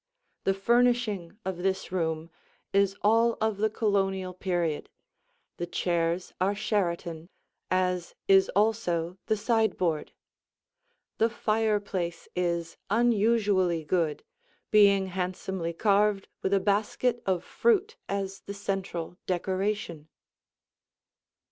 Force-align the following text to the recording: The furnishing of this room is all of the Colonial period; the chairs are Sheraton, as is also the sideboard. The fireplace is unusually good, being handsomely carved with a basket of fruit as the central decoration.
The 0.45 0.55
furnishing 0.55 1.37
of 1.45 1.57
this 1.57 1.91
room 1.91 2.31
is 2.73 2.95
all 3.03 3.37
of 3.39 3.57
the 3.57 3.69
Colonial 3.69 4.33
period; 4.33 4.89
the 5.57 5.67
chairs 5.67 6.33
are 6.41 6.55
Sheraton, 6.55 7.29
as 7.69 8.15
is 8.27 8.49
also 8.55 9.19
the 9.27 9.37
sideboard. 9.37 10.11
The 11.19 11.29
fireplace 11.29 12.27
is 12.35 12.77
unusually 12.89 13.83
good, 13.83 14.23
being 14.71 15.05
handsomely 15.05 15.71
carved 15.71 16.27
with 16.41 16.55
a 16.55 16.59
basket 16.59 17.21
of 17.27 17.43
fruit 17.43 17.95
as 18.09 18.39
the 18.47 18.55
central 18.55 19.19
decoration. 19.27 20.07